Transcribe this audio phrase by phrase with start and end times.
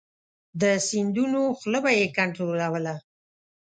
[0.61, 2.95] د سیندونو خوله به یې کنترولوله.